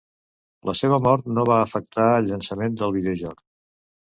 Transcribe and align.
La 0.69 0.73
seva 0.79 0.97
mort 1.07 1.27
no 1.33 1.43
va 1.49 1.57
afectar 1.67 2.09
el 2.15 2.27
llançament 2.33 2.81
del 2.81 2.97
videojoc. 2.97 3.45